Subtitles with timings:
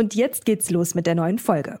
[0.00, 1.78] Und jetzt geht's los mit der neuen Folge.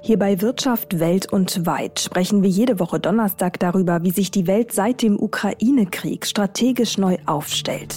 [0.00, 4.46] Hier bei Wirtschaft Welt und Weit sprechen wir jede Woche Donnerstag darüber, wie sich die
[4.46, 7.94] Welt seit dem Ukraine-Krieg strategisch neu aufstellt.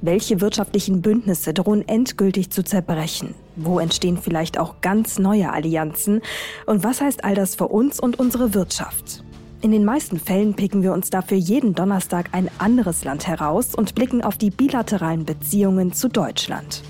[0.00, 3.34] Welche wirtschaftlichen Bündnisse drohen endgültig zu zerbrechen?
[3.56, 6.22] Wo entstehen vielleicht auch ganz neue Allianzen?
[6.64, 9.22] Und was heißt all das für uns und unsere Wirtschaft?
[9.64, 13.94] In den meisten Fällen picken wir uns dafür jeden Donnerstag ein anderes Land heraus und
[13.94, 16.82] blicken auf die bilateralen Beziehungen zu Deutschland.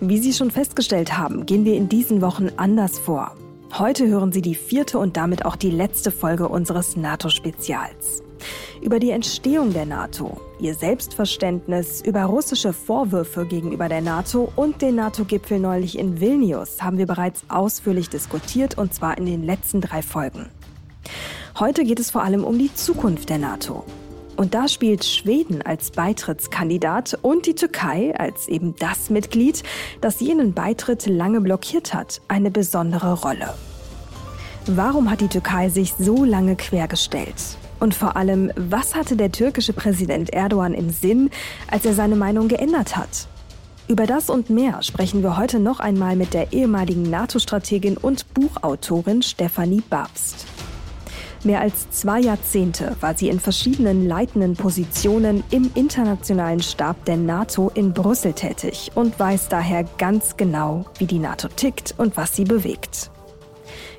[0.00, 3.36] Wie Sie schon festgestellt haben, gehen wir in diesen Wochen anders vor.
[3.78, 8.24] Heute hören Sie die vierte und damit auch die letzte Folge unseres NATO-Spezials.
[8.80, 14.96] Über die Entstehung der NATO, ihr Selbstverständnis, über russische Vorwürfe gegenüber der NATO und den
[14.96, 20.02] NATO-Gipfel neulich in Vilnius haben wir bereits ausführlich diskutiert und zwar in den letzten drei
[20.02, 20.50] Folgen.
[21.58, 23.84] Heute geht es vor allem um die Zukunft der NATO.
[24.36, 29.62] Und da spielt Schweden als Beitrittskandidat und die Türkei als eben das Mitglied,
[30.00, 33.52] das jenen Beitritt lange blockiert hat, eine besondere Rolle.
[34.66, 37.58] Warum hat die Türkei sich so lange quergestellt?
[37.80, 41.28] Und vor allem, was hatte der türkische Präsident Erdogan im Sinn,
[41.70, 43.28] als er seine Meinung geändert hat?
[43.88, 49.20] Über das und mehr sprechen wir heute noch einmal mit der ehemaligen NATO-Strategin und Buchautorin
[49.20, 50.46] Stefanie Babst.
[51.44, 57.68] Mehr als zwei Jahrzehnte war sie in verschiedenen leitenden Positionen im internationalen Stab der NATO
[57.74, 62.44] in Brüssel tätig und weiß daher ganz genau, wie die NATO tickt und was sie
[62.44, 63.10] bewegt.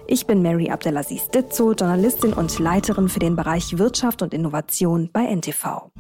[0.08, 5.26] Ich bin Mary Abdelaziz Ditzo, Journalistin und Leiterin für den Bereich Wirtschaft und Innovation bei
[5.26, 5.92] NTV.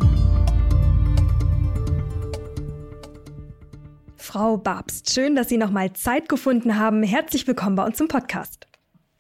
[4.16, 7.04] Frau Babst, schön, dass Sie noch mal Zeit gefunden haben.
[7.04, 8.68] Herzlich willkommen bei uns im Podcast.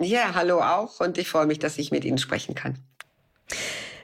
[0.03, 2.77] Ja, hallo auch und ich freue mich, dass ich mit Ihnen sprechen kann.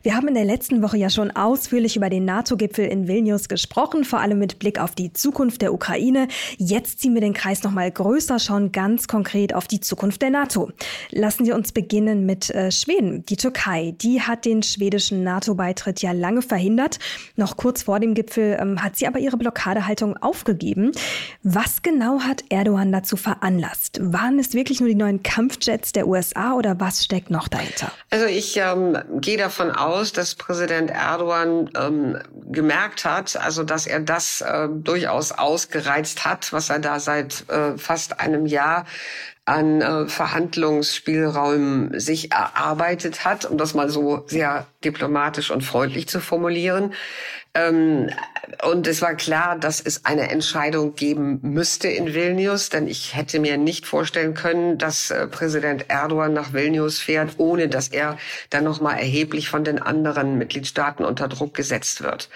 [0.02, 4.06] Wir haben in der letzten Woche ja schon ausführlich über den NATO-Gipfel in Vilnius gesprochen,
[4.06, 6.30] vor allem mit Blick auf die Zukunft der Ukraine.
[6.58, 10.30] Jetzt ziehen wir den Kreis noch mal größer, schauen ganz konkret auf die Zukunft der
[10.30, 10.72] NATO.
[11.12, 13.26] Lassen Sie uns beginnen mit äh, Schweden.
[13.26, 17.00] Die Türkei, die hat den schwedischen NATO-Beitritt ja lange verhindert.
[17.36, 20.94] Noch kurz vor dem Gipfel ähm, hat sie aber ihre Blockadehaltung aufgegeben.
[21.44, 24.00] Was genau hat Erdogan dazu veranlasst?
[24.02, 27.92] Waren es wirklich nur die neuen Kampfjets der USA oder was steckt noch dahinter?
[28.09, 32.18] Also ich ähm, gehe davon aus, aus, dass Präsident Erdogan ähm,
[32.52, 37.78] gemerkt hat, also dass er das äh, durchaus ausgereizt hat, was er da seit äh,
[37.78, 38.86] fast einem Jahr
[39.46, 46.20] an äh, Verhandlungsspielräumen sich erarbeitet hat, um das mal so sehr diplomatisch und freundlich zu
[46.20, 46.94] formulieren.
[47.54, 48.10] Ähm,
[48.64, 53.40] und es war klar, dass es eine Entscheidung geben müsste in Vilnius, denn ich hätte
[53.40, 58.18] mir nicht vorstellen können, dass äh, Präsident Erdogan nach Vilnius fährt, ohne dass er
[58.50, 62.30] dann noch mal erheblich von den anderen Mitgliedstaaten unter Druck gesetzt wird.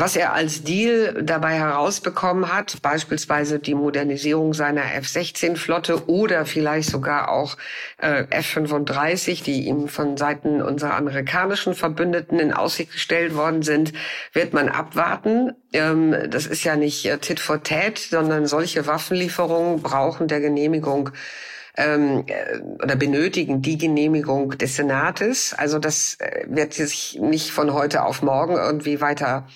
[0.00, 7.32] Was er als Deal dabei herausbekommen hat, beispielsweise die Modernisierung seiner F-16-Flotte oder vielleicht sogar
[7.32, 7.56] auch
[8.00, 13.92] äh, F-35, die ihm von Seiten unserer amerikanischen Verbündeten in Aussicht gestellt worden sind,
[14.32, 15.54] wird man abwarten.
[15.72, 21.10] Ähm, das ist ja nicht äh, Tit for Tat, sondern solche Waffenlieferungen brauchen der Genehmigung
[21.78, 25.54] ähm, äh, oder benötigen die Genehmigung des Senates.
[25.56, 29.46] Also das äh, wird sich nicht von heute auf morgen irgendwie weiter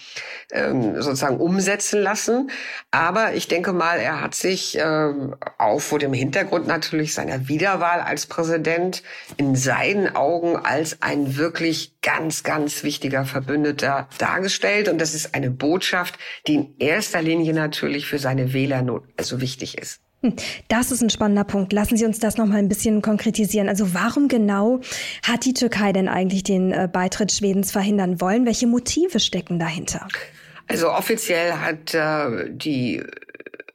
[0.53, 2.51] ähm, sozusagen umsetzen lassen.
[2.93, 5.13] Aber ich denke mal, er hat sich äh,
[5.59, 9.03] auch vor dem Hintergrund natürlich seiner Wiederwahl als Präsident
[9.37, 14.89] in seinen Augen als ein wirklich ganz, ganz wichtiger Verbündeter dargestellt.
[14.89, 19.77] Und das ist eine Botschaft, die in erster Linie natürlich für seine Wähler also wichtig
[19.79, 20.01] ist.
[20.23, 20.35] Hm,
[20.69, 21.73] das ist ein spannender Punkt.
[21.73, 23.69] Lassen Sie uns das noch mal ein bisschen konkretisieren.
[23.69, 24.81] Also warum genau
[25.27, 28.47] hat die Türkei denn eigentlich den äh, Beitritt Schwedens verhindern wollen?
[28.47, 30.07] Welche Motive stecken dahinter?
[30.69, 33.03] Also offiziell hat äh, die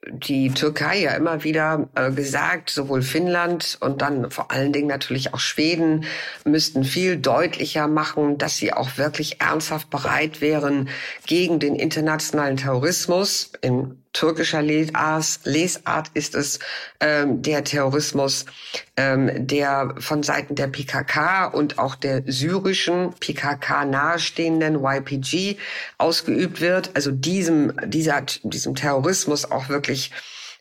[0.09, 5.33] die Türkei ja immer wieder äh, gesagt, sowohl Finnland und dann vor allen Dingen natürlich
[5.33, 6.05] auch Schweden
[6.45, 10.89] müssten viel deutlicher machen, dass sie auch wirklich ernsthaft bereit wären,
[11.25, 16.59] gegen den internationalen Terrorismus in türkischer Lesart ist es
[16.99, 18.45] ähm, der Terrorismus,
[18.95, 25.57] ähm, der von Seiten der PKK und auch der syrischen PKK nahestehenden YPG
[25.99, 26.95] ausgeübt wird.
[26.95, 30.11] Also diesem, dieser, diesem Terrorismus auch wirklich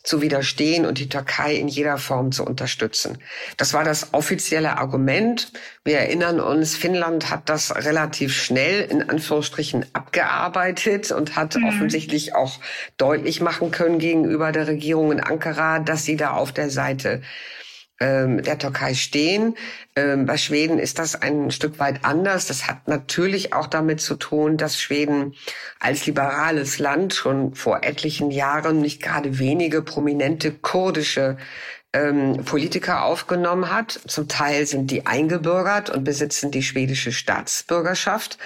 [0.07, 3.19] zu widerstehen und die Türkei in jeder Form zu unterstützen.
[3.57, 5.53] Das war das offizielle Argument.
[5.85, 11.65] Wir erinnern uns, Finnland hat das relativ schnell in Anführungsstrichen abgearbeitet und hat mhm.
[11.65, 12.61] offensichtlich auch
[12.97, 17.21] deutlich machen können gegenüber der Regierung in Ankara, dass sie da auf der Seite
[17.99, 19.57] der Türkei stehen.
[19.95, 22.47] Ähm, bei Schweden ist das ein Stück weit anders.
[22.47, 25.35] Das hat natürlich auch damit zu tun, dass Schweden
[25.81, 31.39] als liberales Land schon vor etlichen Jahren nicht gerade wenige prominente kurdische
[31.97, 34.01] ähm, Politiker aufgenommen hat.
[34.07, 38.39] Zum Teil sind die eingebürgert und besitzen die schwedische Staatsbürgerschaft.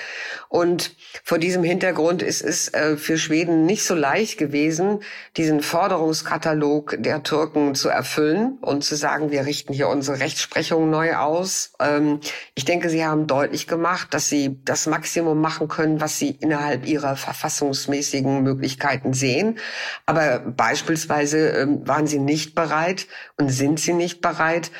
[0.49, 0.95] Und
[1.25, 5.01] vor diesem Hintergrund ist es äh, für Schweden nicht so leicht gewesen,
[5.37, 11.17] diesen Forderungskatalog der Türken zu erfüllen und zu sagen, wir richten hier unsere Rechtsprechung neu
[11.17, 11.73] aus.
[11.81, 12.21] Ähm,
[12.55, 16.87] ich denke, sie haben deutlich gemacht, dass sie das Maximum machen können, was sie innerhalb
[16.87, 19.59] ihrer verfassungsmäßigen Möglichkeiten sehen.
[20.07, 23.07] Aber beispielsweise ähm, waren sie nicht bereit,
[23.41, 24.71] und sind sie nicht bereit,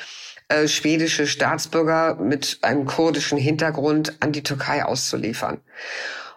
[0.47, 5.59] äh, schwedische Staatsbürger mit einem kurdischen Hintergrund an die Türkei auszuliefern.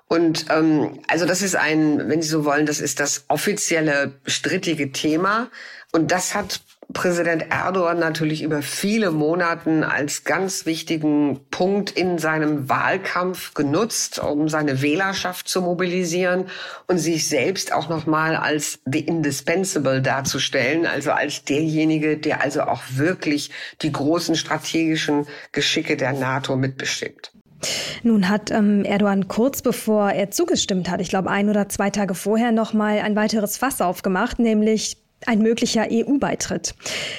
[0.09, 4.93] Und ähm, also das ist ein, wenn Sie so wollen, das ist das offizielle strittige
[4.93, 5.51] Thema.
[5.93, 6.61] Und das hat
[6.93, 14.49] Präsident Erdogan natürlich über viele Monaten als ganz wichtigen Punkt in seinem Wahlkampf genutzt, um
[14.49, 16.47] seine Wählerschaft zu mobilisieren
[16.87, 22.83] und sich selbst auch nochmal als the indispensable darzustellen, also als derjenige, der also auch
[22.91, 23.51] wirklich
[23.83, 27.33] die großen strategischen Geschicke der NATO mitbestimmt.
[28.03, 32.15] Nun hat ähm, Erdogan kurz bevor er zugestimmt hat, ich glaube ein oder zwei Tage
[32.15, 36.75] vorher, noch mal ein weiteres Fass aufgemacht, nämlich ein möglicher EU-Beitritt.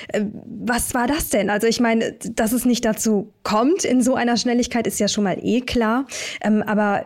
[0.09, 1.49] Äh, was war das denn?
[1.49, 5.23] Also ich meine, dass es nicht dazu kommt in so einer Schnelligkeit ist ja schon
[5.23, 6.05] mal eh klar.
[6.41, 7.05] Ähm, aber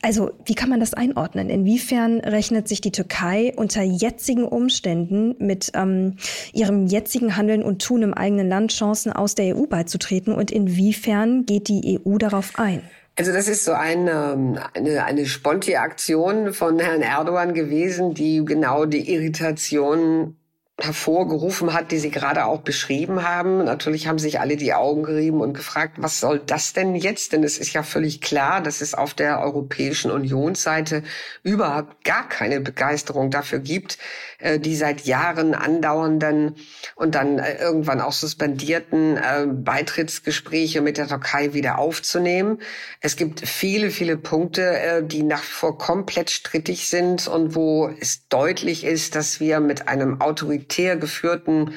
[0.00, 1.50] also, wie kann man das einordnen?
[1.50, 6.16] Inwiefern rechnet sich die Türkei unter jetzigen Umständen mit ähm,
[6.52, 11.46] ihrem jetzigen Handeln und Tun im eigenen Land Chancen aus der EU beizutreten und inwiefern
[11.46, 12.82] geht die EU darauf ein?
[13.18, 19.12] Also das ist so eine, eine, eine Sponti-Aktion von Herrn Erdogan gewesen, die genau die
[19.12, 20.36] Irritation
[20.80, 23.64] hervorgerufen hat, die Sie gerade auch beschrieben haben.
[23.64, 27.32] Natürlich haben sich alle die Augen gerieben und gefragt, was soll das denn jetzt?
[27.32, 31.02] Denn es ist ja völlig klar, dass es auf der Europäischen Unionsseite
[31.42, 33.98] überhaupt gar keine Begeisterung dafür gibt,
[34.38, 36.54] äh, die seit Jahren andauernden
[36.94, 42.60] und dann äh, irgendwann auch suspendierten äh, Beitrittsgespräche mit der Türkei wieder aufzunehmen.
[43.00, 48.84] Es gibt viele, viele Punkte, die nach vor komplett strittig sind und wo es deutlich
[48.84, 50.20] ist, dass wir mit einem
[50.68, 51.74] autoritär geführten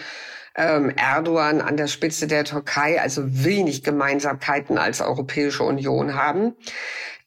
[0.56, 6.56] ähm, Erdogan an der Spitze der Türkei also wenig Gemeinsamkeiten als Europäische Union haben.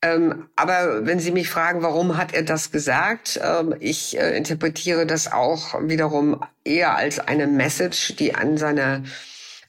[0.03, 5.07] Ähm, aber wenn Sie mich fragen, warum hat er das gesagt, ähm, ich äh, interpretiere
[5.07, 9.05] das auch wiederum eher als eine Message, die an seine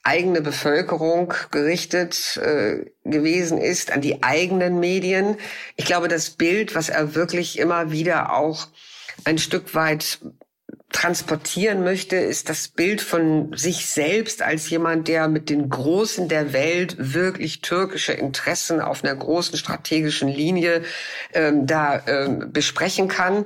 [0.03, 5.38] eigene Bevölkerung gerichtet äh, gewesen ist, an die eigenen Medien.
[5.77, 8.68] Ich glaube, das Bild, was er wirklich immer wieder auch
[9.24, 10.19] ein Stück weit
[10.95, 16.53] transportieren möchte, ist das Bild von sich selbst als jemand, der mit den Großen der
[16.53, 20.83] Welt wirklich türkische Interessen auf einer großen strategischen Linie
[21.33, 23.45] ähm, da ähm, besprechen kann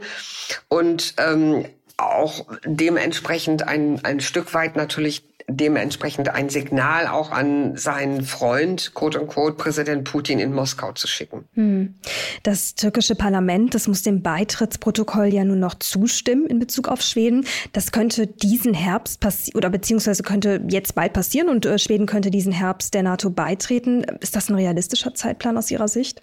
[0.68, 1.66] und ähm,
[1.98, 9.20] auch dementsprechend ein, ein Stück weit natürlich dementsprechend ein Signal auch an seinen Freund, quote
[9.20, 11.46] unquote, Präsident Putin in Moskau zu schicken.
[11.56, 11.96] Hm.
[12.44, 17.46] Das türkische Parlament, das muss dem Beitrittsprotokoll ja nun noch zustimmen in Bezug auf Schweden.
[17.74, 22.32] Das könnte diesen Herbst passieren oder beziehungsweise könnte jetzt bald passieren und äh, Schweden könnte
[22.32, 24.04] diesen Herbst der NATO beitreten.
[24.20, 26.22] Ist das ein realistischer Zeitplan aus Ihrer Sicht?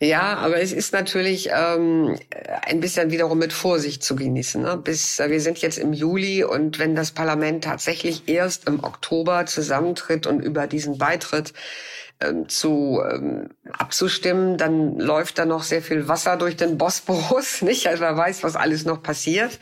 [0.00, 2.18] Ja, aber es ist natürlich ähm,
[2.66, 4.62] ein bisschen wiederum mit Vorsicht zu genießen.
[4.62, 4.76] Ne?
[4.76, 9.46] Bis äh, wir sind jetzt im Juli und wenn das Parlament tatsächlich erst im Oktober
[9.46, 11.52] zusammentritt und über diesen Beitritt
[12.22, 17.86] ähm, zu ähm, abzustimmen, dann läuft da noch sehr viel Wasser durch den Bosporus, nicht?
[17.86, 19.58] Also wer weiß, was alles noch passiert.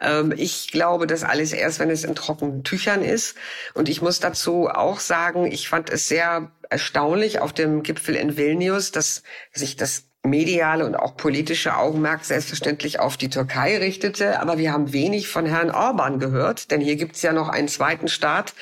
[0.00, 3.36] Ähm, ich glaube, das alles erst, wenn es in trockenen Tüchern ist.
[3.74, 8.36] Und ich muss dazu auch sagen, ich fand es sehr erstaunlich auf dem Gipfel in
[8.36, 9.22] Vilnius, dass
[9.52, 14.38] sich das mediale und auch politische Augenmerk selbstverständlich auf die Türkei richtete.
[14.40, 17.68] Aber wir haben wenig von Herrn Orban gehört, denn hier gibt es ja noch einen
[17.68, 18.52] zweiten Staat,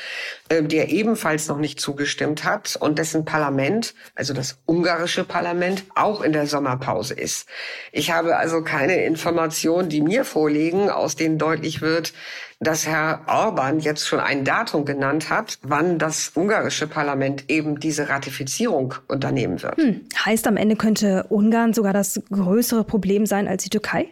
[0.48, 6.20] äh, der ebenfalls noch nicht zugestimmt hat und dessen Parlament, also das ungarische Parlament, auch
[6.20, 7.48] in der Sommerpause ist.
[7.90, 12.12] Ich habe also keine Informationen, die mir vorliegen, aus denen deutlich wird,
[12.60, 18.08] dass Herr Orban jetzt schon ein Datum genannt hat, wann das ungarische Parlament eben diese
[18.08, 19.76] Ratifizierung unternehmen wird.
[19.76, 20.00] Hm.
[20.24, 24.08] Heißt, am Ende könnte Ungarn sogar das größere Problem sein als die Türkei?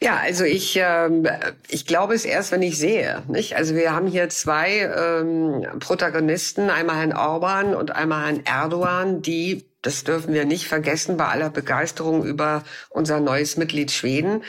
[0.00, 1.26] Ja, also ich, ähm,
[1.68, 3.22] ich glaube es erst, wenn ich sehe.
[3.28, 3.56] Nicht?
[3.56, 9.64] Also wir haben hier zwei ähm, Protagonisten, einmal Herrn Orban und einmal Herrn Erdogan, die
[9.82, 14.42] das dürfen wir nicht vergessen bei aller Begeisterung über unser neues Mitglied Schweden,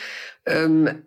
[0.46, 1.04] ähm,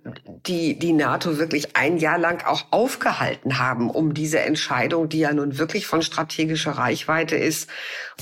[0.47, 5.33] die die NATO wirklich ein Jahr lang auch aufgehalten haben, um diese Entscheidung, die ja
[5.33, 7.69] nun wirklich von strategischer Reichweite ist,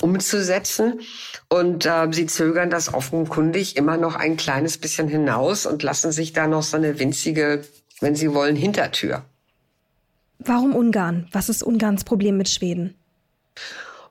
[0.01, 1.01] umzusetzen.
[1.49, 6.33] Und äh, sie zögern das offenkundig immer noch ein kleines bisschen hinaus und lassen sich
[6.33, 7.63] da noch so eine winzige,
[7.99, 9.23] wenn Sie wollen, Hintertür.
[10.39, 11.27] Warum Ungarn?
[11.31, 12.95] Was ist Ungarns Problem mit Schweden?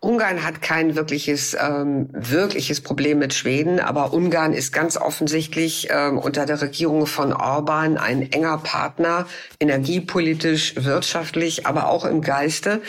[0.02, 6.16] Ungarn hat kein wirkliches, ähm, wirkliches Problem mit Schweden, aber Ungarn ist ganz offensichtlich ähm,
[6.16, 9.26] unter der Regierung von Orban ein enger Partner,
[9.60, 12.80] energiepolitisch, wirtschaftlich, aber auch im Geiste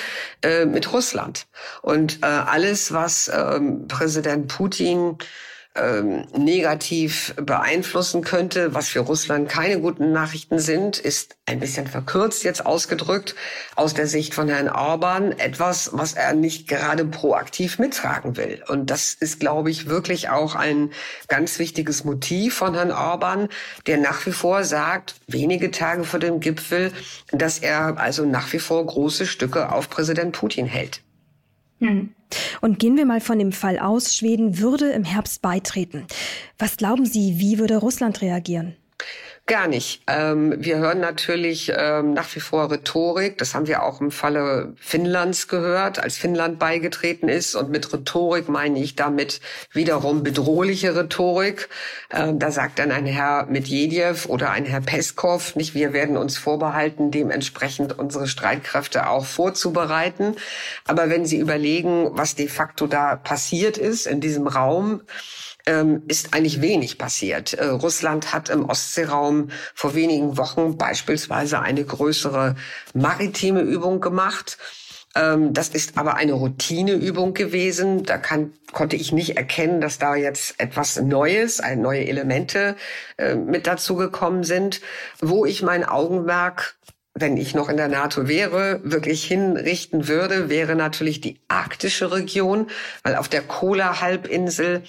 [0.42, 1.48] äh, mit Russland.
[1.82, 5.18] Und äh, alles, was ähm, Präsident Putin
[5.76, 12.44] ähm, negativ beeinflussen könnte, was für Russland keine guten Nachrichten sind, ist ein bisschen verkürzt
[12.44, 13.36] jetzt ausgedrückt
[13.76, 18.62] aus der Sicht von Herrn Orban etwas, was er nicht gerade proaktiv mittragen will.
[18.68, 20.92] Und das ist, glaube ich, wirklich auch ein
[21.30, 23.48] ganz wichtiges Motiv von Herrn Orban,
[23.88, 26.92] der nach wie vor sagt, wenige Tage vor dem Gipfel,
[27.32, 31.02] dass er also nach wie vor große Stücke auf Präsident Putin hält.
[31.82, 32.14] Hm.
[32.62, 36.06] Und gehen wir mal von dem Fall aus, Schweden würde im Herbst beitreten.
[36.58, 38.76] Was glauben Sie, wie würde Russland reagieren?
[39.52, 40.02] Gar nicht.
[40.08, 43.38] Ähm, wir hören natürlich ähm, nach wie vor Rhetorik.
[43.38, 47.56] Das haben wir auch im Falle Finnlands gehört, als Finnland beigetreten ist.
[47.56, 49.42] Und mit Rhetorik meine ich damit
[49.74, 51.68] wiederum bedrohliche Rhetorik.
[52.12, 56.38] Ähm, da sagt dann ein Herr Medvedev oder ein Herr Peskov nicht, wir werden uns
[56.38, 60.38] vorbehalten, dementsprechend unsere Streitkräfte auch vorzubereiten.
[60.88, 65.02] Aber wenn Sie überlegen, was de facto da passiert ist in diesem Raum,
[65.66, 67.54] ähm, ist eigentlich wenig passiert.
[67.54, 72.56] Äh, Russland hat im Ostseeraum vor wenigen Wochen beispielsweise eine größere
[72.94, 74.58] maritime Übung gemacht.
[75.16, 78.04] Ähm, das ist aber eine Routineübung gewesen.
[78.04, 82.76] Da kann, konnte ich nicht erkennen, dass da jetzt etwas Neues, neue Elemente
[83.18, 84.82] äh, mit dazugekommen sind.
[85.20, 86.76] Wo ich mein Augenmerk
[87.14, 92.68] wenn ich noch in der NATO wäre, wirklich hinrichten würde, wäre natürlich die arktische Region,
[93.04, 94.84] weil auf der Kola-Halbinsel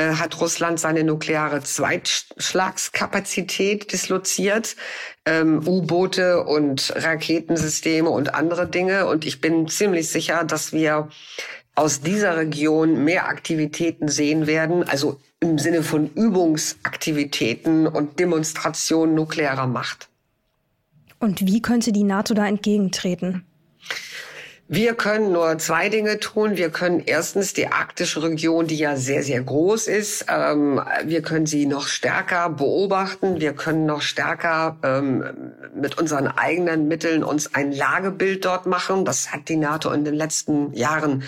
[0.00, 4.74] äh, hat Russland seine nukleare Zweitschlagskapazität disloziert,
[5.26, 9.04] ähm, U-Boote und Raketensysteme und andere Dinge.
[9.06, 11.10] Und ich bin ziemlich sicher, dass wir
[11.74, 19.66] aus dieser Region mehr Aktivitäten sehen werden, also im Sinne von Übungsaktivitäten und Demonstrationen nuklearer
[19.66, 20.08] Macht.
[21.18, 23.44] Und wie könnte die NATO da entgegentreten?
[24.72, 26.56] Wir können nur zwei Dinge tun.
[26.56, 31.46] Wir können erstens die arktische Region, die ja sehr, sehr groß ist, ähm, wir können
[31.46, 33.40] sie noch stärker beobachten.
[33.40, 35.24] Wir können noch stärker ähm,
[35.74, 39.04] mit unseren eigenen Mitteln uns ein Lagebild dort machen.
[39.04, 41.24] Das hat die NATO in den letzten Jahren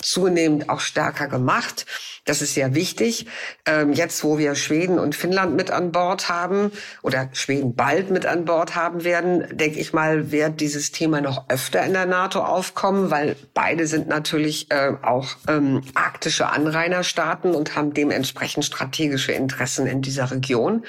[0.00, 1.84] zunehmend auch stärker gemacht.
[2.26, 3.26] Das ist sehr wichtig.
[3.66, 8.26] Ähm, jetzt, wo wir Schweden und Finnland mit an Bord haben oder Schweden bald mit
[8.26, 12.40] an Bord haben werden, denke ich mal, wird dieses Thema noch öfter in der NATO
[12.40, 19.86] aufkommen, weil beide sind natürlich äh, auch ähm, arktische Anrainerstaaten und haben dementsprechend strategische Interessen
[19.86, 20.84] in dieser Region.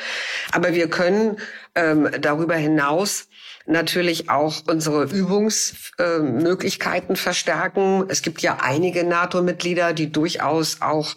[0.51, 1.37] Aber wir können
[1.75, 3.27] ähm, darüber hinaus
[3.67, 8.05] natürlich auch unsere Übungsmöglichkeiten äh, verstärken.
[8.07, 11.15] Es gibt ja einige NATO-Mitglieder, die durchaus auch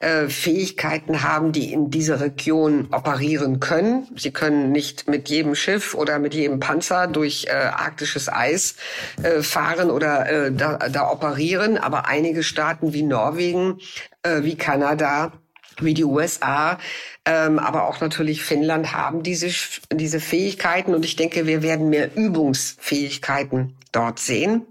[0.00, 4.08] äh, Fähigkeiten haben, die in dieser Region operieren können.
[4.16, 8.76] Sie können nicht mit jedem Schiff oder mit jedem Panzer durch äh, arktisches Eis
[9.22, 13.78] äh, fahren oder äh, da, da operieren, aber einige Staaten wie Norwegen,
[14.22, 15.32] äh, wie Kanada,
[15.80, 16.78] wie die USA,
[17.24, 19.50] ähm, aber auch natürlich Finnland haben diese,
[19.92, 20.94] diese Fähigkeiten.
[20.94, 24.66] Und ich denke, wir werden mehr Übungsfähigkeiten dort sehen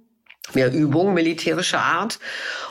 [0.54, 2.20] mehr Übung militärischer Art.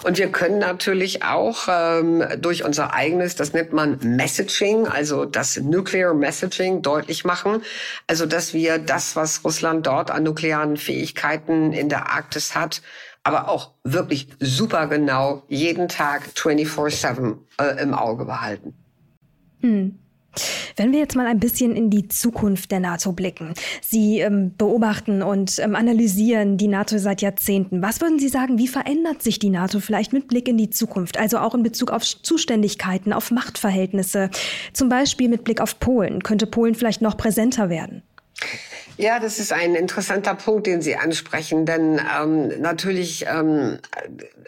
[0.04, 5.56] Und wir können natürlich auch ähm, durch unser eigenes, das nennt man Messaging, also das
[5.56, 7.62] Nuclear Messaging deutlich machen.
[8.06, 12.82] Also dass wir das, was Russland dort an nuklearen Fähigkeiten in der Arktis hat,
[13.24, 18.74] aber auch wirklich super genau jeden Tag 24-7 äh, im Auge behalten.
[19.60, 19.98] Hm.
[20.76, 23.54] Wenn wir jetzt mal ein bisschen in die Zukunft der NATO blicken.
[23.80, 27.82] Sie ähm, beobachten und ähm, analysieren die NATO seit Jahrzehnten.
[27.82, 31.18] Was würden Sie sagen, wie verändert sich die NATO vielleicht mit Blick in die Zukunft?
[31.18, 34.30] Also auch in Bezug auf Zuständigkeiten, auf Machtverhältnisse.
[34.72, 36.22] Zum Beispiel mit Blick auf Polen.
[36.24, 38.02] Könnte Polen vielleicht noch präsenter werden?
[38.96, 43.78] Ja, das ist ein interessanter Punkt, den Sie ansprechen, denn ähm, natürlich ähm,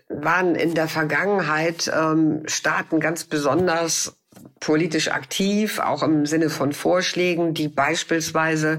[0.08, 4.16] waren in der Vergangenheit ähm, Staaten ganz besonders
[4.60, 8.78] politisch aktiv, auch im Sinne von Vorschlägen, die beispielsweise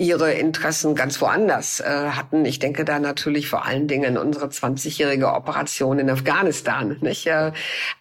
[0.00, 2.44] ihre Interessen ganz woanders äh, hatten.
[2.44, 6.96] Ich denke da natürlich vor allen Dingen unsere 20-jährige Operation in Afghanistan.
[7.00, 7.26] Nicht?
[7.26, 7.50] Äh,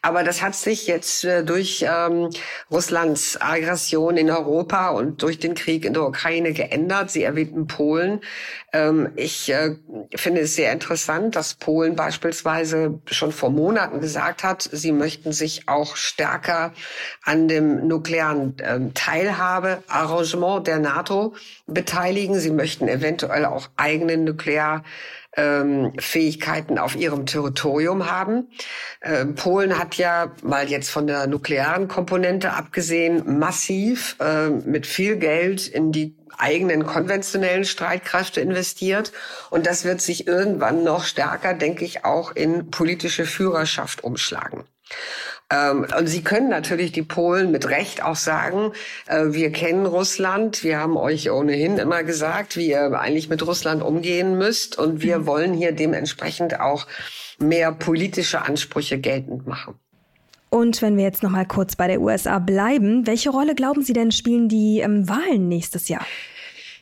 [0.04, 2.30] aber das hat sich jetzt äh, durch ähm,
[2.70, 7.10] Russlands Aggression in Europa und durch den Krieg in der Ukraine geändert.
[7.10, 8.22] Sie erwähnten Polen.
[8.74, 9.75] Ähm, ich äh,
[10.16, 15.68] finde es sehr interessant, dass Polen beispielsweise schon vor Monaten gesagt hat, sie möchten sich
[15.68, 16.74] auch stärker
[17.24, 21.34] an dem nuklearen ähm, Teilhabearrangement der NATO
[21.66, 21.87] beteiligen.
[22.39, 28.50] Sie möchten eventuell auch eigene Nuklearfähigkeiten ähm, auf ihrem Territorium haben.
[29.01, 35.17] Ähm, Polen hat ja mal jetzt von der nuklearen Komponente abgesehen massiv äh, mit viel
[35.17, 39.12] Geld in die eigenen konventionellen Streitkräfte investiert.
[39.50, 44.63] Und das wird sich irgendwann noch stärker, denke ich, auch in politische Führerschaft umschlagen.
[45.50, 48.74] Ähm, und Sie können natürlich die Polen mit Recht auch sagen,
[49.06, 53.82] äh, wir kennen Russland, wir haben euch ohnehin immer gesagt, wie ihr eigentlich mit Russland
[53.82, 55.25] umgehen müsst und wir mhm.
[55.25, 56.86] wollen hier dementsprechend auch
[57.39, 59.75] mehr politische Ansprüche geltend machen.
[60.50, 63.94] Und wenn wir jetzt noch mal kurz bei der USA bleiben, welche Rolle glauben Sie
[63.94, 66.06] denn spielen die ähm, Wahlen nächstes Jahr?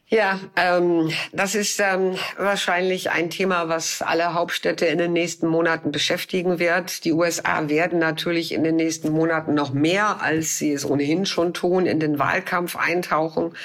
[0.08, 5.92] Ja, ähm, das ist ähm, wahrscheinlich ein Thema, was alle Hauptstädte in den nächsten Monaten
[5.92, 7.06] beschäftigen wird.
[7.06, 11.56] Die USA werden natürlich in den nächsten Monaten noch mehr, als sie es ohnehin schon
[11.56, 13.56] tun, in den Wahlkampf eintauchen.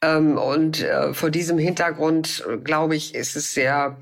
[0.00, 3.98] Ähm, und äh, vor diesem Hintergrund, glaube ich, ist es sehr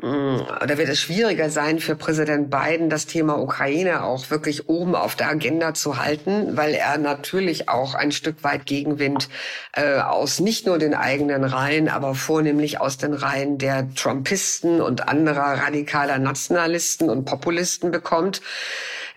[0.00, 4.94] Mm, da wird es schwieriger sein für Präsident Biden, das Thema Ukraine auch wirklich oben
[4.94, 9.28] auf der Agenda zu halten, weil er natürlich auch ein Stück weit Gegenwind
[9.72, 15.08] äh, aus nicht nur den eigenen Reihen, aber vornehmlich aus den Reihen der Trumpisten und
[15.08, 18.40] anderer radikaler Nationalisten und Populisten bekommt.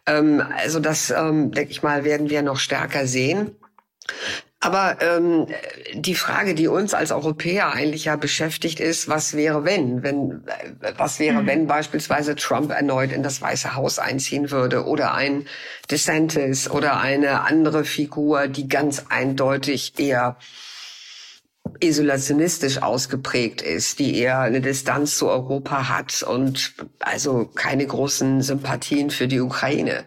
[0.08, 3.56] Ähm, also das, ähm, denke ich mal, werden wir noch stärker sehen.
[4.63, 5.48] Aber ähm,
[5.96, 10.44] die Frage, die uns als Europäer eigentlich ja beschäftigt, ist, was wäre, wenn, wenn,
[10.98, 11.48] was wäre, mhm.
[11.48, 15.48] wenn beispielsweise Trump erneut in das Weiße Haus einziehen würde oder ein
[15.90, 20.38] DeSantis oder eine andere Figur, die ganz eindeutig eher
[21.82, 29.10] isolationistisch ausgeprägt ist, die eher eine Distanz zu Europa hat und also keine großen Sympathien
[29.10, 30.06] für die Ukraine.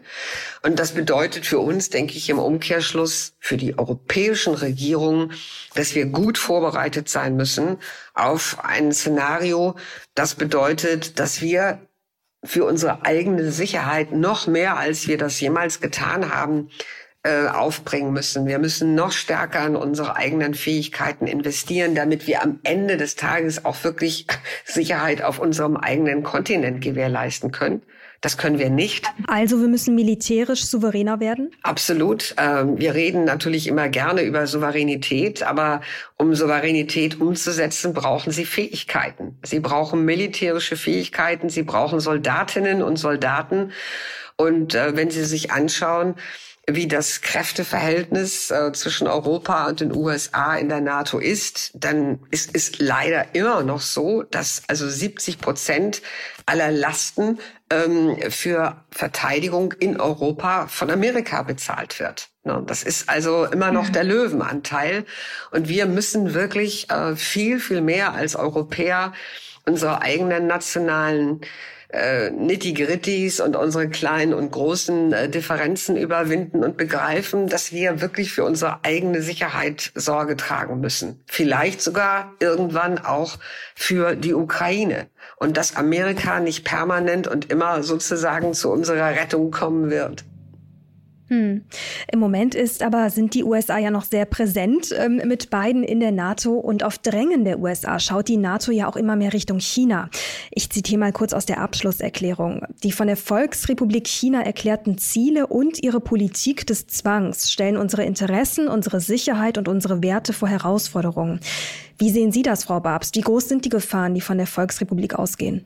[0.63, 5.33] Und das bedeutet für uns, denke ich, im Umkehrschluss für die europäischen Regierungen,
[5.75, 7.77] dass wir gut vorbereitet sein müssen
[8.13, 9.75] auf ein Szenario,
[10.13, 11.79] das bedeutet, dass wir
[12.43, 16.69] für unsere eigene Sicherheit noch mehr, als wir das jemals getan haben,
[17.25, 18.45] äh, aufbringen müssen.
[18.45, 23.65] Wir müssen noch stärker in unsere eigenen Fähigkeiten investieren, damit wir am Ende des Tages
[23.65, 24.27] auch wirklich
[24.63, 27.81] Sicherheit auf unserem eigenen Kontinent gewährleisten können.
[28.21, 29.07] Das können wir nicht.
[29.25, 31.49] Also wir müssen militärisch souveräner werden?
[31.63, 32.35] Absolut.
[32.37, 35.81] Ähm, wir reden natürlich immer gerne über Souveränität, aber
[36.17, 39.37] um Souveränität umzusetzen, brauchen Sie Fähigkeiten.
[39.41, 43.71] Sie brauchen militärische Fähigkeiten, Sie brauchen Soldatinnen und Soldaten.
[44.37, 46.13] Und äh, wenn Sie sich anschauen,
[46.67, 52.51] wie das Kräfteverhältnis äh, zwischen Europa und den USA in der NATO ist, dann ist
[52.53, 56.01] es leider immer noch so, dass also 70 Prozent
[56.45, 62.29] aller Lasten ähm, für Verteidigung in Europa von Amerika bezahlt wird.
[62.43, 65.05] Ne, das ist also immer noch der Löwenanteil.
[65.51, 69.13] Und wir müssen wirklich äh, viel, viel mehr als Europäer
[69.67, 71.41] unsere eigenen nationalen
[71.89, 78.31] äh, Nitty-Gritties und unsere kleinen und großen äh, Differenzen überwinden und begreifen, dass wir wirklich
[78.31, 81.23] für unsere eigene Sicherheit Sorge tragen müssen.
[81.27, 83.37] Vielleicht sogar irgendwann auch
[83.75, 85.07] für die Ukraine.
[85.37, 90.23] Und dass Amerika nicht permanent und immer sozusagen zu unserer Rettung kommen wird.
[91.27, 91.63] Hm.
[92.11, 95.99] Im Moment ist aber, sind die USA ja noch sehr präsent ähm, mit beiden in
[95.99, 99.59] der NATO und auf Drängen der USA schaut die NATO ja auch immer mehr Richtung
[99.59, 100.09] China.
[100.51, 102.61] Ich zitiere mal kurz aus der Abschlusserklärung.
[102.83, 108.67] Die von der Volksrepublik China erklärten Ziele und ihre Politik des Zwangs stellen unsere Interessen,
[108.67, 111.39] unsere Sicherheit und unsere Werte vor Herausforderungen.
[111.97, 113.11] Wie sehen Sie das, Frau Babs?
[113.13, 115.65] Wie groß sind die Gefahren, die von der Volksrepublik ausgehen?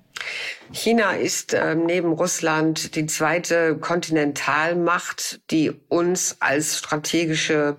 [0.71, 7.77] China ist äh, neben Russland die zweite Kontinentalmacht, die uns als strategische,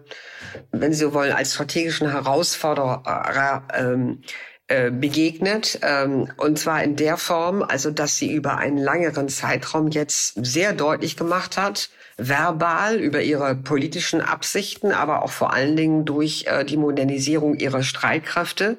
[0.73, 4.23] wenn Sie so wollen, als strategischen Herausforderer ähm,
[4.71, 5.81] äh, begegnet.
[5.83, 10.73] Ähm, und zwar in der Form, also dass sie über einen längeren Zeitraum jetzt sehr
[10.73, 16.65] deutlich gemacht hat, verbal über ihre politischen Absichten, aber auch vor allen Dingen durch äh,
[16.65, 18.77] die Modernisierung ihrer Streitkräfte,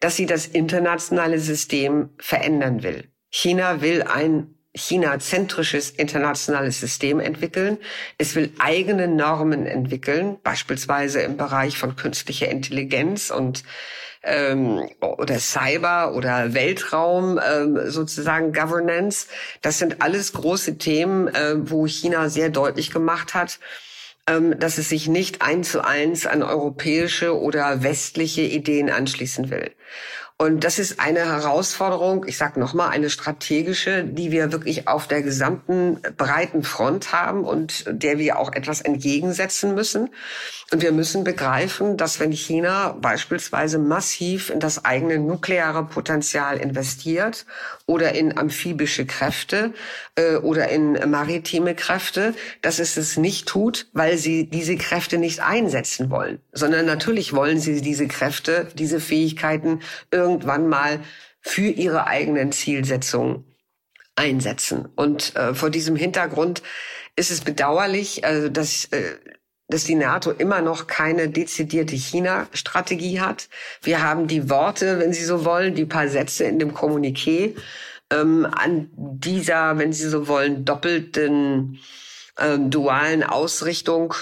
[0.00, 3.04] dass sie das internationale System verändern will.
[3.30, 7.78] China will ein China-zentrisches internationales System entwickeln.
[8.18, 13.64] Es will eigene Normen entwickeln, beispielsweise im Bereich von künstlicher Intelligenz und
[14.22, 19.26] ähm, oder Cyber oder Weltraum ähm, sozusagen Governance.
[19.60, 23.58] Das sind alles große Themen, äh, wo China sehr deutlich gemacht hat,
[24.26, 29.72] ähm, dass es sich nicht eins zu eins an europäische oder westliche Ideen anschließen will.
[30.42, 35.22] Und das ist eine Herausforderung, ich sage nochmal, eine strategische, die wir wirklich auf der
[35.22, 40.10] gesamten breiten Front haben und der wir auch etwas entgegensetzen müssen.
[40.72, 47.46] Und wir müssen begreifen, dass wenn China beispielsweise massiv in das eigene nukleare Potenzial investiert
[47.86, 49.74] oder in amphibische Kräfte
[50.16, 55.40] äh, oder in maritime Kräfte, dass es es nicht tut, weil sie diese Kräfte nicht
[55.40, 59.80] einsetzen wollen, sondern natürlich wollen sie diese Kräfte, diese Fähigkeiten
[60.32, 61.00] irgendwann mal
[61.40, 63.44] für ihre eigenen Zielsetzungen
[64.16, 64.88] einsetzen.
[64.94, 66.62] Und äh, vor diesem Hintergrund
[67.16, 69.16] ist es bedauerlich, also dass äh,
[69.68, 73.48] dass die NATO immer noch keine dezidierte China-Strategie hat.
[73.80, 77.56] Wir haben die Worte, wenn Sie so wollen, die paar Sätze in dem Kommuniqué
[78.10, 81.78] ähm, an dieser, wenn Sie so wollen, doppelten
[82.38, 84.14] ähm, dualen Ausrichtung.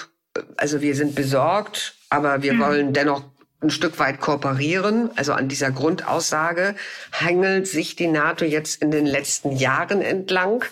[0.55, 2.59] Also wir sind besorgt, aber wir mhm.
[2.59, 3.23] wollen dennoch
[3.61, 5.09] ein Stück weit kooperieren.
[5.15, 6.75] Also an dieser Grundaussage
[7.11, 10.63] hangelt sich die NATO jetzt in den letzten Jahren entlang.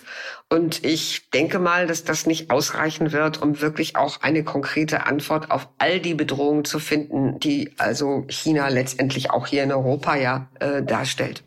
[0.48, 5.50] Und ich denke mal, dass das nicht ausreichen wird, um wirklich auch eine konkrete Antwort
[5.50, 10.48] auf all die Bedrohungen zu finden, die also China letztendlich auch hier in Europa ja
[10.58, 11.44] äh, darstellt.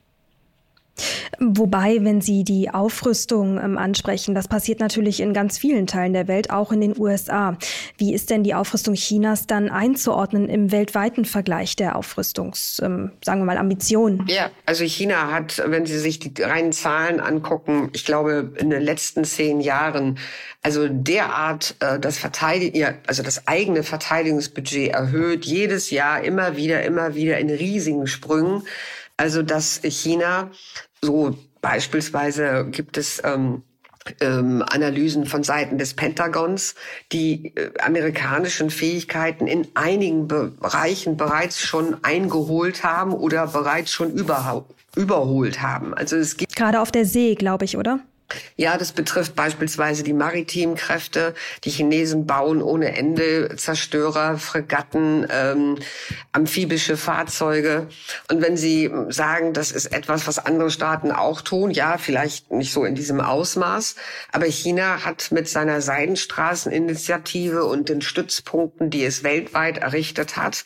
[1.39, 6.27] Wobei, wenn Sie die Aufrüstung ähm, ansprechen, das passiert natürlich in ganz vielen Teilen der
[6.27, 7.57] Welt, auch in den USA.
[7.97, 13.41] Wie ist denn die Aufrüstung Chinas dann einzuordnen im weltweiten Vergleich der Aufrüstungs, ähm, sagen
[13.41, 14.25] wir mal, Ambitionen?
[14.27, 18.81] Ja, also China hat, wenn Sie sich die reinen Zahlen angucken, ich glaube, in den
[18.81, 20.19] letzten zehn Jahren,
[20.61, 27.15] also derart äh, das Verteidigen, also das eigene Verteidigungsbudget erhöht, jedes Jahr immer wieder, immer
[27.15, 28.63] wieder in riesigen Sprüngen.
[29.17, 30.51] Also dass China
[31.01, 33.63] so beispielsweise gibt es ähm,
[34.19, 36.75] ähm, Analysen von Seiten des Pentagons,
[37.11, 44.11] die äh, amerikanischen Fähigkeiten in einigen Bereichen bereits schon eingeholt haben oder bereits schon
[44.95, 45.93] überholt haben.
[45.93, 47.99] Also es gibt gerade auf der See, glaube ich, oder?
[48.55, 51.33] Ja, das betrifft beispielsweise die maritimen Kräfte.
[51.63, 55.77] Die Chinesen bauen ohne Ende Zerstörer, Fregatten, ähm,
[56.31, 57.87] amphibische Fahrzeuge.
[58.29, 62.73] Und wenn Sie sagen, das ist etwas, was andere Staaten auch tun, ja, vielleicht nicht
[62.73, 63.95] so in diesem Ausmaß,
[64.31, 70.65] aber China hat mit seiner Seidenstraßeninitiative und den Stützpunkten, die es weltweit errichtet hat,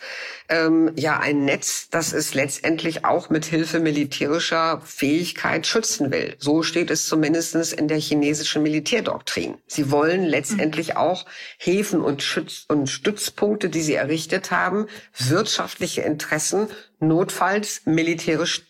[0.50, 6.36] ähm, ja ein Netz, das es letztendlich auch mit Hilfe militärischer Fähigkeit schützen will.
[6.40, 9.58] So steht es zumindest in der chinesischen Militärdoktrin.
[9.68, 10.98] Sie wollen letztendlich mhm.
[10.98, 11.26] auch
[11.58, 16.68] Häfen und, Schütz und Stützpunkte, die sie errichtet haben, wirtschaftliche Interessen
[17.00, 18.67] notfalls militärisch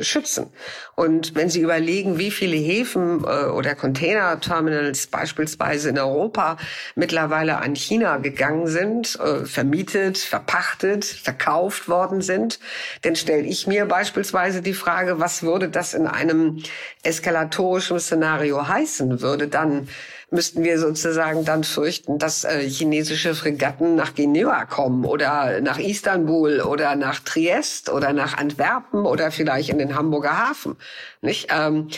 [0.00, 0.52] schützen.
[0.94, 6.56] Und wenn Sie überlegen, wie viele Häfen äh, oder Containerterminals beispielsweise in Europa
[6.94, 12.58] mittlerweile an China gegangen sind, äh, vermietet, verpachtet, verkauft worden sind,
[13.02, 16.62] dann stelle ich mir beispielsweise die Frage, was würde das in einem
[17.02, 19.20] eskalatorischen Szenario heißen?
[19.20, 19.88] Würde dann
[20.30, 26.60] müssten wir sozusagen dann fürchten, dass äh, chinesische Fregatten nach Genua kommen oder nach Istanbul
[26.60, 30.76] oder nach Triest oder nach Antwerpen oder vielleicht in den Hamburger Hafen.
[31.20, 31.48] Nicht?
[31.50, 31.88] Ähm,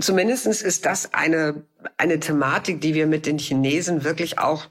[0.00, 1.64] zumindestens ist das eine,
[1.96, 4.66] eine Thematik, die wir mit den Chinesen wirklich auch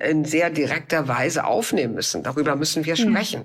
[0.00, 2.22] in sehr direkter Weise aufnehmen müssen.
[2.22, 3.44] Darüber müssen wir sprechen.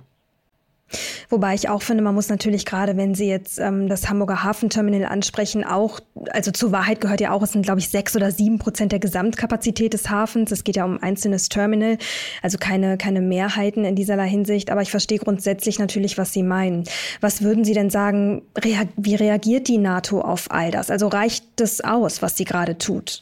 [1.29, 5.05] Wobei ich auch finde, man muss natürlich gerade, wenn Sie jetzt ähm, das Hamburger Hafenterminal
[5.05, 5.99] ansprechen, auch,
[6.31, 8.99] also zur Wahrheit gehört ja auch, es sind, glaube ich, sechs oder sieben Prozent der
[8.99, 10.51] Gesamtkapazität des Hafens.
[10.51, 11.97] Es geht ja um ein einzelnes Terminal,
[12.41, 14.71] also keine, keine Mehrheiten in dieserlei Hinsicht.
[14.71, 16.83] Aber ich verstehe grundsätzlich natürlich, was Sie meinen.
[17.21, 20.89] Was würden Sie denn sagen, rea wie reagiert die NATO auf all das?
[20.89, 23.19] Also reicht das aus, was sie gerade tut?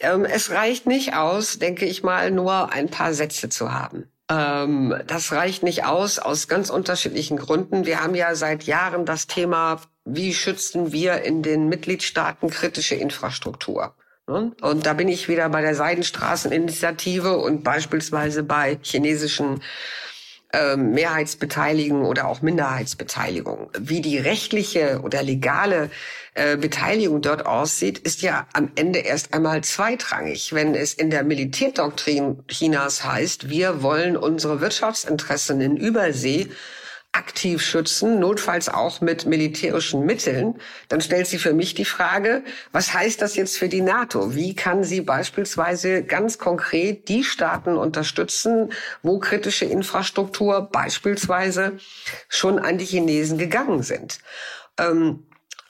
[0.00, 4.10] Ähm, es reicht nicht aus, denke ich mal, nur ein paar Sätze zu haben.
[4.30, 7.84] Ähm, das reicht nicht aus, aus ganz unterschiedlichen Gründen.
[7.84, 13.94] Wir haben ja seit Jahren das Thema, wie schützen wir in den Mitgliedstaaten kritische Infrastruktur?
[14.26, 14.52] Ne?
[14.62, 19.60] Und da bin ich wieder bei der Seidenstraßeninitiative und beispielsweise bei chinesischen
[20.76, 23.70] Mehrheitsbeteiligung oder auch Minderheitsbeteiligung.
[23.78, 25.90] Wie die rechtliche oder legale
[26.34, 30.52] äh, Beteiligung dort aussieht, ist ja am Ende erst einmal zweitrangig.
[30.52, 36.48] Wenn es in der Militärdoktrin Chinas heißt, wir wollen unsere Wirtschaftsinteressen in Übersee
[37.14, 40.56] aktiv schützen, notfalls auch mit militärischen Mitteln,
[40.88, 44.34] dann stellt sich für mich die Frage, was heißt das jetzt für die NATO?
[44.34, 48.72] Wie kann sie beispielsweise ganz konkret die Staaten unterstützen,
[49.02, 51.78] wo kritische Infrastruktur beispielsweise
[52.28, 54.18] schon an die Chinesen gegangen sind?
[54.78, 55.24] Ähm,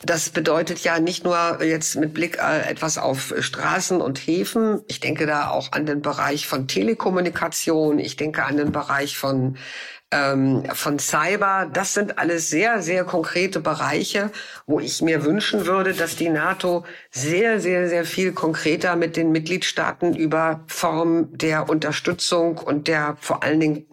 [0.05, 4.83] das bedeutet ja nicht nur jetzt mit Blick äh, etwas auf Straßen und Häfen.
[4.87, 7.99] Ich denke da auch an den Bereich von Telekommunikation.
[7.99, 9.57] Ich denke an den Bereich von
[10.11, 11.69] ähm, von Cyber.
[11.73, 14.31] Das sind alles sehr, sehr konkrete Bereiche,
[14.67, 19.33] wo ich mir wünschen würde, dass die NATO sehr, sehr, sehr viel konkreter mit den
[19.33, 23.87] Mitgliedstaaten über Form der Unterstützung und der vor allen Dingen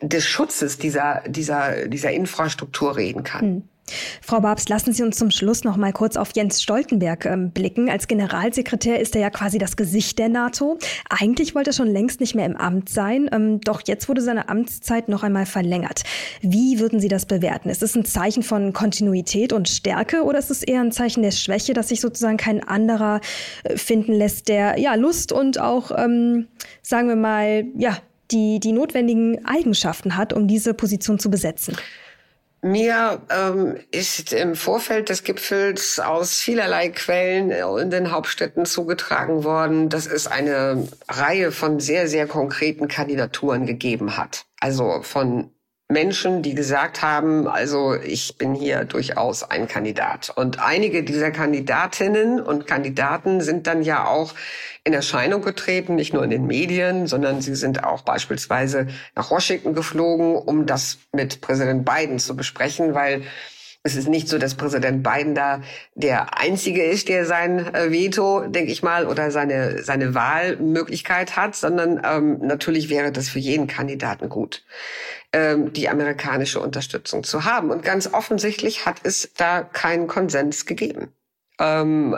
[0.00, 3.40] des Schutzes dieser, dieser, dieser Infrastruktur reden kann.
[3.40, 3.68] Hm.
[4.22, 7.90] Frau Babs, lassen Sie uns zum Schluss noch mal kurz auf Jens Stoltenberg ähm, blicken.
[7.90, 10.78] Als Generalsekretär ist er ja quasi das Gesicht der NATO.
[11.08, 14.48] Eigentlich wollte er schon längst nicht mehr im Amt sein, ähm, doch jetzt wurde seine
[14.48, 16.02] Amtszeit noch einmal verlängert.
[16.40, 17.68] Wie würden Sie das bewerten?
[17.68, 21.32] Ist es ein Zeichen von Kontinuität und Stärke oder ist es eher ein Zeichen der
[21.32, 23.20] Schwäche, dass sich sozusagen kein anderer
[23.64, 26.48] äh, finden lässt, der ja Lust und auch, ähm,
[26.82, 27.98] sagen wir mal, ja,
[28.30, 31.76] die, die notwendigen Eigenschaften hat, um diese Position zu besetzen?
[32.60, 39.88] Mir ähm, ist im Vorfeld des Gipfels aus vielerlei Quellen in den Hauptstädten zugetragen worden,
[39.88, 44.46] dass es eine Reihe von sehr, sehr konkreten Kandidaturen gegeben hat.
[44.60, 45.52] Also von
[45.90, 50.30] Menschen, die gesagt haben, also ich bin hier durchaus ein Kandidat.
[50.36, 54.34] Und einige dieser Kandidatinnen und Kandidaten sind dann ja auch
[54.84, 59.72] in Erscheinung getreten, nicht nur in den Medien, sondern sie sind auch beispielsweise nach Washington
[59.72, 63.22] geflogen, um das mit Präsident Biden zu besprechen, weil
[63.82, 65.62] es ist nicht so, dass Präsident Biden da
[65.94, 71.54] der Einzige ist, der sein äh, Veto, denke ich mal, oder seine, seine Wahlmöglichkeit hat,
[71.54, 74.64] sondern ähm, natürlich wäre das für jeden Kandidaten gut,
[75.32, 77.70] ähm, die amerikanische Unterstützung zu haben.
[77.70, 81.12] Und ganz offensichtlich hat es da keinen Konsens gegeben
[81.58, 82.16] ähm,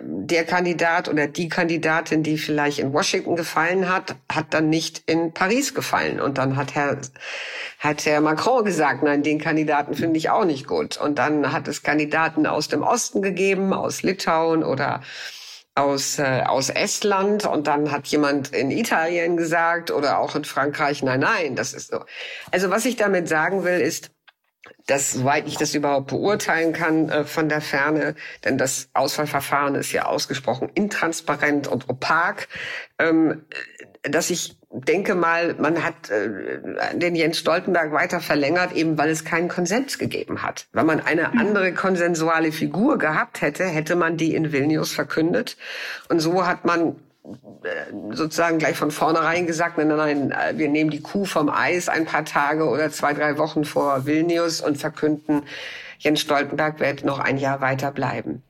[0.00, 5.32] der Kandidat oder die Kandidatin, die vielleicht in Washington gefallen hat, hat dann nicht in
[5.32, 6.20] Paris gefallen.
[6.20, 6.98] Und dann hat Herr,
[7.78, 10.96] hat Herr Macron gesagt, nein, den Kandidaten finde ich auch nicht gut.
[10.96, 15.02] Und dann hat es Kandidaten aus dem Osten gegeben, aus Litauen oder
[15.78, 21.02] aus, äh, aus Estland und dann hat jemand in Italien gesagt oder auch in Frankreich,
[21.02, 22.04] nein, nein, das ist so.
[22.50, 24.10] Also was ich damit sagen will, ist,
[24.86, 28.14] dass, soweit ich das überhaupt beurteilen kann äh, von der Ferne,
[28.44, 32.48] denn das Auswahlverfahren ist ja ausgesprochen intransparent und opak,
[32.98, 33.44] ähm,
[34.02, 36.58] dass ich denke mal, man hat äh,
[36.94, 40.66] den Jens Stoltenberg weiter verlängert, eben weil es keinen Konsens gegeben hat.
[40.72, 45.56] Wenn man eine andere konsensuale Figur gehabt hätte, hätte man die in Vilnius verkündet.
[46.08, 46.96] Und so hat man
[47.62, 51.48] äh, sozusagen gleich von vornherein gesagt, nein, nein, nein, äh, wir nehmen die Kuh vom
[51.48, 55.42] Eis ein paar Tage oder zwei, drei Wochen vor Vilnius und verkünden,
[55.98, 58.42] Jens Stoltenberg wird noch ein Jahr weiter bleiben.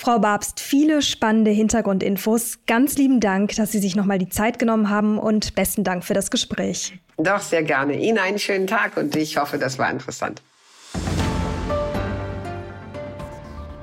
[0.00, 2.60] Frau Babst, viele spannende Hintergrundinfos.
[2.68, 6.14] Ganz lieben Dank, dass Sie sich nochmal die Zeit genommen haben und besten Dank für
[6.14, 7.00] das Gespräch.
[7.16, 7.96] Doch, sehr gerne.
[7.98, 10.40] Ihnen einen schönen Tag und ich hoffe, das war interessant.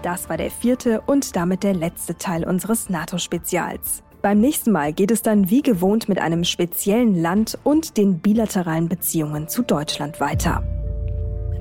[0.03, 4.01] Das war der vierte und damit der letzte Teil unseres NATO-Spezials.
[4.21, 8.87] Beim nächsten Mal geht es dann wie gewohnt mit einem speziellen Land und den bilateralen
[8.87, 10.63] Beziehungen zu Deutschland weiter.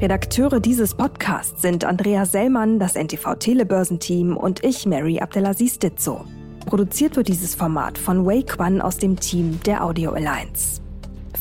[0.01, 6.25] Redakteure dieses Podcasts sind Andrea Sellmann, das NTV Telebörsenteam und ich, Mary Abdelaziz Ditzo.
[6.67, 10.83] Produziert wird dieses Format von Wei Quan aus dem Team der Audio Alliance.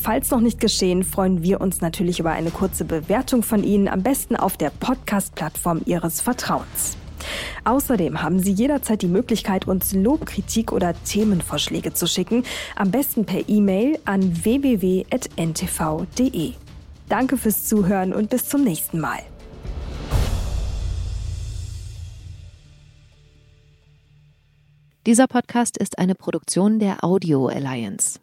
[0.00, 4.02] Falls noch nicht geschehen, freuen wir uns natürlich über eine kurze Bewertung von Ihnen, am
[4.02, 6.96] besten auf der Podcast-Plattform Ihres Vertrauens.
[7.64, 12.44] Außerdem haben Sie jederzeit die Möglichkeit, uns Lob, Kritik oder Themenvorschläge zu schicken,
[12.76, 15.04] am besten per E-Mail an www.ntv.de.
[17.14, 19.20] Danke fürs Zuhören und bis zum nächsten Mal.
[25.06, 28.18] Dieser Podcast ist eine Produktion der Audio Alliance.